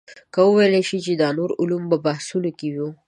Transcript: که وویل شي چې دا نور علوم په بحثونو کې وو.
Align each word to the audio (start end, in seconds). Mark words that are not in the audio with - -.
که 0.33 0.39
وویل 0.45 0.73
شي 0.89 0.97
چې 1.05 1.13
دا 1.21 1.29
نور 1.37 1.49
علوم 1.61 1.83
په 1.91 1.97
بحثونو 2.05 2.51
کې 2.59 2.69
وو. 2.75 2.89